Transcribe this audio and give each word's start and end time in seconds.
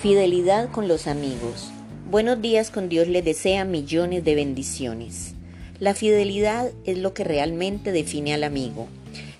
Fidelidad 0.00 0.70
con 0.70 0.88
los 0.88 1.06
amigos. 1.06 1.70
Buenos 2.10 2.40
días 2.40 2.70
con 2.70 2.88
Dios 2.88 3.08
les 3.08 3.24
desea 3.24 3.64
millones 3.64 4.24
de 4.24 4.34
bendiciones. 4.34 5.34
La 5.80 5.94
fidelidad 5.94 6.70
es 6.84 6.98
lo 6.98 7.14
que 7.14 7.24
realmente 7.24 7.92
define 7.92 8.34
al 8.34 8.44
amigo. 8.44 8.86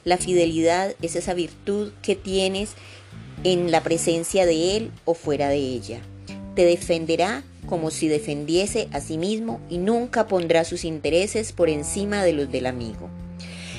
La 0.05 0.17
fidelidad 0.17 0.95
es 1.03 1.17
esa 1.17 1.35
virtud 1.35 1.93
que 2.03 2.17
tienes 2.17 2.73
en 3.45 3.71
la 3.71 3.83
presencia 3.83 4.47
de 4.47 4.77
Él 4.77 4.91
o 5.05 5.15
fuera 5.15 5.49
de 5.49 5.59
ella. 5.59 6.01
Te 6.55 6.65
defenderá 6.65 7.45
como 7.67 7.91
si 7.91 8.09
defendiese 8.09 8.89
a 8.93 9.01
sí 9.01 9.19
mismo 9.19 9.61
y 9.71 9.79
nunca 9.79 10.27
pondrá 10.29 10.65
sus 10.65 10.85
intereses 10.85 11.53
por 11.53 11.69
encima 11.69 12.23
de 12.25 12.33
los 12.33 12.51
del 12.51 12.67
amigo. 12.67 13.11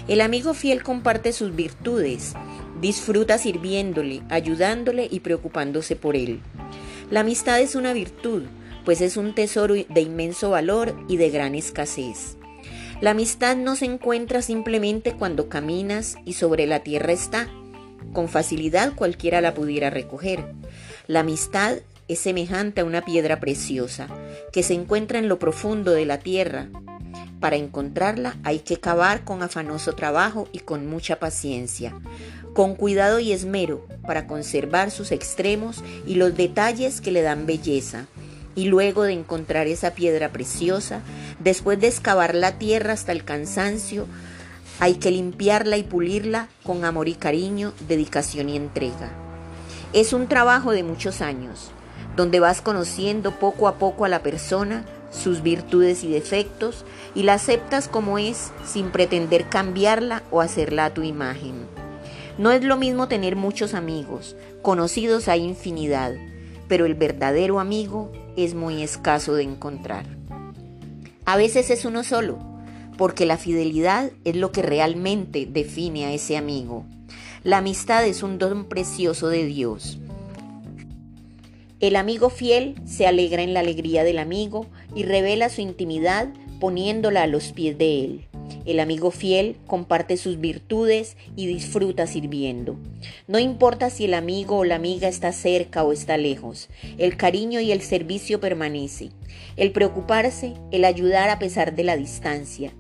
El 0.08 0.22
amigo 0.22 0.54
fiel 0.54 0.84
comparte 0.84 1.34
sus 1.34 1.56
virtudes, 1.56 2.34
disfruta 2.82 3.38
sirviéndole, 3.38 4.22
ayudándole 4.30 5.08
y 5.10 5.22
preocupándose 5.22 5.96
por 5.96 6.16
él. 6.16 6.42
La 7.10 7.22
amistad 7.22 7.60
es 7.60 7.76
una 7.76 7.94
virtud, 7.94 8.44
pues 8.84 9.02
es 9.02 9.18
un 9.18 9.34
tesoro 9.34 9.76
de 9.76 10.02
inmenso 10.02 10.50
valor 10.52 10.96
y 11.08 11.18
de 11.18 11.30
gran 11.30 11.56
escasez. 11.56 12.38
La 13.02 13.12
amistad 13.12 13.58
no 13.58 13.76
se 13.76 13.86
encuentra 13.86 14.42
simplemente 14.42 15.14
cuando 15.14 15.50
caminas 15.50 16.16
y 16.26 16.34
sobre 16.34 16.66
la 16.66 16.80
tierra 16.80 17.12
está. 17.12 17.50
Con 18.14 18.30
facilidad 18.30 18.94
cualquiera 18.96 19.42
la 19.42 19.54
pudiera 19.54 19.90
recoger. 19.90 20.46
La 21.08 21.20
amistad 21.20 21.78
es 22.08 22.20
semejante 22.20 22.82
a 22.82 22.86
una 22.86 23.04
piedra 23.04 23.40
preciosa 23.40 24.08
que 24.54 24.64
se 24.64 24.74
encuentra 24.74 25.20
en 25.20 25.28
lo 25.28 25.40
profundo 25.40 25.92
de 25.92 26.06
la 26.06 26.20
tierra. 26.20 26.70
Para 27.40 27.58
encontrarla 27.58 28.38
hay 28.44 28.60
que 28.60 28.80
cavar 28.80 29.24
con 29.24 29.44
afanoso 29.44 29.94
trabajo 29.94 30.48
y 30.52 30.60
con 30.60 30.88
mucha 30.88 31.20
paciencia, 31.20 31.94
con 32.54 32.76
cuidado 32.76 33.20
y 33.20 33.34
esmero 33.34 33.86
para 34.08 34.28
conservar 34.28 34.90
sus 34.92 35.12
extremos 35.12 35.84
y 36.08 36.16
los 36.16 36.36
detalles 36.36 37.02
que 37.02 37.12
le 37.12 37.22
dan 37.22 37.46
belleza. 37.46 38.06
Y 38.56 38.66
luego 38.66 39.04
de 39.04 39.12
encontrar 39.12 39.68
esa 39.68 39.92
piedra 39.92 40.32
preciosa, 40.32 41.02
después 41.40 41.80
de 41.80 41.88
excavar 41.88 42.36
la 42.36 42.58
tierra 42.58 42.94
hasta 42.94 43.12
el 43.12 43.26
cansancio, 43.26 44.08
hay 44.80 44.96
que 44.96 45.12
limpiarla 45.12 45.76
y 45.76 45.84
pulirla 45.84 46.48
con 46.64 46.86
amor 46.86 47.10
y 47.10 47.16
cariño, 47.16 47.74
dedicación 47.88 48.50
y 48.50 48.56
entrega. 48.56 49.12
Es 49.92 50.14
un 50.14 50.28
trabajo 50.28 50.72
de 50.72 50.84
muchos 50.84 51.22
años, 51.22 51.72
donde 52.16 52.40
vas 52.40 52.62
conociendo 52.62 53.32
poco 53.32 53.68
a 53.68 53.76
poco 53.76 54.06
a 54.06 54.10
la 54.10 54.24
persona, 54.24 54.86
sus 55.16 55.42
virtudes 55.42 56.04
y 56.04 56.10
defectos, 56.10 56.86
y 57.16 57.24
la 57.24 57.34
aceptas 57.34 57.88
como 57.88 58.18
es 58.18 58.52
sin 58.66 58.92
pretender 58.92 59.50
cambiarla 59.50 60.24
o 60.32 60.42
hacerla 60.42 60.86
a 60.86 60.94
tu 60.94 61.02
imagen. 61.02 61.66
No 62.38 62.52
es 62.52 62.64
lo 62.64 62.76
mismo 62.76 63.08
tener 63.08 63.36
muchos 63.36 63.74
amigos, 63.74 64.36
conocidos 64.62 65.28
hay 65.28 65.42
infinidad, 65.44 66.14
pero 66.68 66.86
el 66.86 66.96
verdadero 66.96 67.60
amigo 67.60 68.12
es 68.36 68.54
muy 68.56 68.84
escaso 68.84 69.36
de 69.36 69.44
encontrar. 69.44 70.06
A 71.26 71.38
veces 71.38 71.70
es 71.70 71.86
uno 71.86 72.04
solo, 72.04 72.38
porque 72.98 73.26
la 73.26 73.38
fidelidad 73.38 74.12
es 74.26 74.36
lo 74.36 74.52
que 74.52 74.62
realmente 74.62 75.48
define 75.50 76.06
a 76.06 76.12
ese 76.12 76.38
amigo. 76.38 76.86
La 77.44 77.58
amistad 77.58 78.06
es 78.06 78.24
un 78.24 78.38
don 78.38 78.66
precioso 78.66 79.30
de 79.30 79.46
Dios. 79.46 80.00
El 81.82 81.98
amigo 81.98 82.30
fiel 82.30 82.76
se 82.86 83.06
alegra 83.06 83.44
en 83.44 83.54
la 83.54 83.60
alegría 83.60 84.06
del 84.06 84.18
amigo 84.18 84.68
y 84.96 85.04
revela 85.04 85.50
su 85.50 85.60
intimidad 85.60 86.30
poniéndola 86.62 87.24
a 87.24 87.28
los 87.28 87.52
pies 87.52 87.78
de 87.78 88.06
él. 88.06 88.28
El 88.66 88.80
amigo 88.80 89.12
fiel 89.12 89.58
comparte 89.68 90.16
sus 90.16 90.40
virtudes 90.40 91.18
y 91.36 91.48
disfruta 91.48 92.08
sirviendo. 92.08 92.78
No 93.28 93.40
importa 93.40 93.90
si 93.90 94.06
el 94.06 94.14
amigo 94.14 94.58
o 94.58 94.64
la 94.64 94.76
amiga 94.76 95.10
está 95.10 95.34
cerca 95.34 95.84
o 95.84 95.92
está 95.92 96.16
lejos, 96.18 96.70
el 96.98 97.18
cariño 97.18 97.60
y 97.60 97.74
el 97.74 97.82
servicio 97.82 98.40
permanece. 98.40 99.10
El 99.58 99.72
preocuparse, 99.72 100.54
el 100.72 100.86
ayudar 100.86 101.30
a 101.30 101.40
pesar 101.40 101.76
de 101.76 101.84
la 101.84 101.98
distancia. 101.98 102.72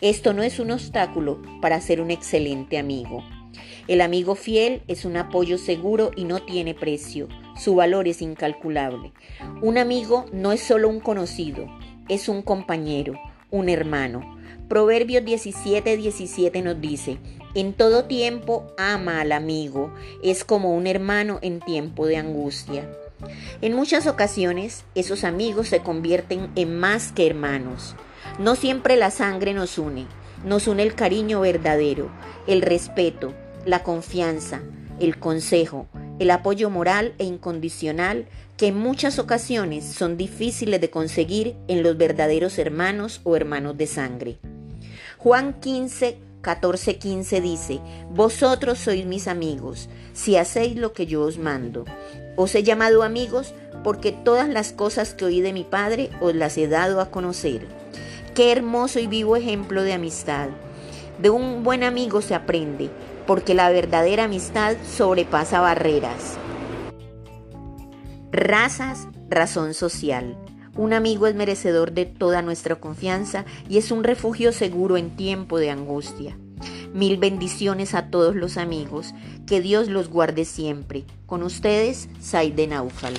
Esto 0.00 0.32
no 0.32 0.42
es 0.42 0.58
un 0.58 0.70
obstáculo 0.70 1.42
para 1.60 1.80
ser 1.80 2.00
un 2.00 2.10
excelente 2.10 2.78
amigo. 2.78 3.22
El 3.86 4.00
amigo 4.00 4.34
fiel 4.34 4.82
es 4.88 5.04
un 5.04 5.16
apoyo 5.16 5.58
seguro 5.58 6.10
y 6.16 6.24
no 6.24 6.40
tiene 6.42 6.74
precio. 6.74 7.28
Su 7.60 7.74
valor 7.74 8.08
es 8.08 8.22
incalculable. 8.22 9.12
Un 9.60 9.76
amigo 9.76 10.24
no 10.32 10.52
es 10.52 10.62
solo 10.62 10.88
un 10.88 10.98
conocido, 10.98 11.66
es 12.08 12.30
un 12.30 12.40
compañero, 12.40 13.20
un 13.50 13.68
hermano. 13.68 14.38
Proverbios 14.66 15.26
17, 15.26 15.98
17 15.98 16.62
nos 16.62 16.80
dice, 16.80 17.18
en 17.54 17.74
todo 17.74 18.06
tiempo 18.06 18.72
ama 18.78 19.20
al 19.20 19.32
amigo, 19.32 19.92
es 20.22 20.42
como 20.42 20.74
un 20.74 20.86
hermano 20.86 21.38
en 21.42 21.60
tiempo 21.60 22.06
de 22.06 22.16
angustia. 22.16 22.88
En 23.60 23.74
muchas 23.74 24.06
ocasiones, 24.06 24.84
esos 24.94 25.22
amigos 25.22 25.68
se 25.68 25.80
convierten 25.80 26.50
en 26.56 26.78
más 26.78 27.12
que 27.12 27.26
hermanos. 27.26 27.94
No 28.38 28.56
siempre 28.56 28.96
la 28.96 29.10
sangre 29.10 29.52
nos 29.52 29.76
une, 29.76 30.06
nos 30.46 30.66
une 30.66 30.82
el 30.82 30.94
cariño 30.94 31.42
verdadero, 31.42 32.10
el 32.46 32.62
respeto, 32.62 33.34
la 33.66 33.82
confianza, 33.82 34.62
el 34.98 35.18
consejo, 35.18 35.88
el 36.20 36.30
apoyo 36.30 36.68
moral 36.68 37.14
e 37.18 37.24
incondicional 37.24 38.26
que 38.58 38.68
en 38.68 38.76
muchas 38.78 39.18
ocasiones 39.18 39.86
son 39.86 40.18
difíciles 40.18 40.78
de 40.78 40.90
conseguir 40.90 41.56
en 41.66 41.82
los 41.82 41.96
verdaderos 41.96 42.58
hermanos 42.58 43.22
o 43.24 43.36
hermanos 43.36 43.78
de 43.78 43.86
sangre. 43.86 44.38
Juan 45.16 45.58
15, 45.60 46.18
14, 46.42 46.98
15 46.98 47.40
dice, 47.40 47.80
Vosotros 48.10 48.78
sois 48.78 49.06
mis 49.06 49.28
amigos, 49.28 49.88
si 50.12 50.36
hacéis 50.36 50.76
lo 50.76 50.92
que 50.92 51.06
yo 51.06 51.22
os 51.22 51.38
mando. 51.38 51.86
Os 52.36 52.54
he 52.54 52.62
llamado 52.62 53.02
amigos 53.02 53.54
porque 53.82 54.12
todas 54.12 54.48
las 54.50 54.72
cosas 54.72 55.14
que 55.14 55.24
oí 55.24 55.40
de 55.40 55.54
mi 55.54 55.64
Padre 55.64 56.10
os 56.20 56.34
las 56.34 56.58
he 56.58 56.68
dado 56.68 57.00
a 57.00 57.10
conocer. 57.10 57.66
Qué 58.34 58.52
hermoso 58.52 59.00
y 59.00 59.06
vivo 59.06 59.36
ejemplo 59.36 59.82
de 59.82 59.94
amistad. 59.94 60.50
De 61.18 61.30
un 61.30 61.64
buen 61.64 61.82
amigo 61.82 62.20
se 62.20 62.34
aprende, 62.34 62.90
porque 63.26 63.54
la 63.54 63.70
verdadera 63.70 64.24
amistad 64.24 64.76
sobrepasa 64.84 65.60
barreras. 65.60 66.38
Razas, 68.32 69.08
razón 69.28 69.74
social. 69.74 70.36
Un 70.76 70.92
amigo 70.92 71.26
es 71.26 71.34
merecedor 71.34 71.92
de 71.92 72.06
toda 72.06 72.42
nuestra 72.42 72.76
confianza 72.76 73.44
y 73.68 73.78
es 73.78 73.90
un 73.90 74.04
refugio 74.04 74.52
seguro 74.52 74.96
en 74.96 75.16
tiempo 75.16 75.58
de 75.58 75.70
angustia. 75.70 76.38
Mil 76.94 77.16
bendiciones 77.18 77.94
a 77.94 78.10
todos 78.10 78.34
los 78.34 78.56
amigos, 78.56 79.14
que 79.46 79.60
Dios 79.60 79.88
los 79.88 80.08
guarde 80.08 80.44
siempre. 80.44 81.04
Con 81.26 81.42
ustedes, 81.42 82.08
Said 82.20 82.54
de 82.54 82.66
Naufal. 82.66 83.14